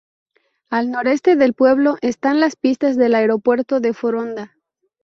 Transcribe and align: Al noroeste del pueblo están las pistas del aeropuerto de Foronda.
Al 0.71 0.89
noroeste 0.89 1.35
del 1.35 1.53
pueblo 1.53 1.97
están 2.01 2.39
las 2.39 2.55
pistas 2.55 2.97
del 2.97 3.13
aeropuerto 3.13 3.79
de 3.79 3.93
Foronda. 3.93 4.57